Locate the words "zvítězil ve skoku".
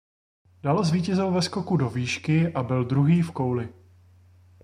0.85-1.77